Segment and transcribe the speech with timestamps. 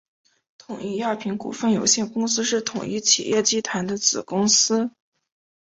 [0.57, 4.89] 统一药品股份有限公司是统一企业集团的子公司。